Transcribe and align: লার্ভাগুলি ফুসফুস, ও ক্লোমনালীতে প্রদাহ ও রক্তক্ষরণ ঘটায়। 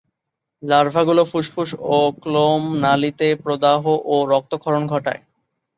লার্ভাগুলি 0.63 1.23
ফুসফুস, 1.31 1.69
ও 1.89 1.97
ক্লোমনালীতে 2.23 3.27
প্রদাহ 3.43 3.81
ও 4.05 4.15
রক্তক্ষরণ 4.33 4.83
ঘটায়। 4.87 5.21